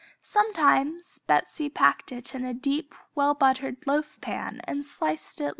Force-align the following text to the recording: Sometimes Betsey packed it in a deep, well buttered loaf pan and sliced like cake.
Sometimes 0.23 1.19
Betsey 1.27 1.69
packed 1.69 2.11
it 2.11 2.33
in 2.33 2.43
a 2.43 2.55
deep, 2.55 2.95
well 3.13 3.35
buttered 3.35 3.85
loaf 3.85 4.19
pan 4.19 4.59
and 4.63 4.83
sliced 4.83 5.39
like 5.39 5.49
cake. 5.49 5.49